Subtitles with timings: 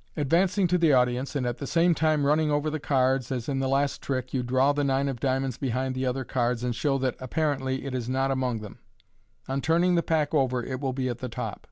[0.00, 3.46] '* Advancing to the audience, and at the same time running over the cards, as
[3.46, 6.74] in the last trick, you draw the nine of diamonds behind the other cards, and
[6.74, 8.78] show that, apparently, it is not among them.
[9.48, 11.66] On turning the pack over it will be at the top.